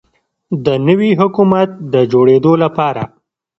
[0.65, 3.01] د نوي حکومت د جوړیدو لپاره